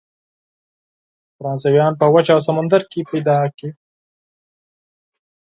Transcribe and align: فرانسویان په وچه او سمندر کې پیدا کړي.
فرانسویان 1.35 1.93
په 1.99 2.05
وچه 2.13 2.31
او 2.35 2.41
سمندر 2.47 2.81
کې 2.91 3.01
پیدا 3.11 3.37
کړي. 3.55 3.69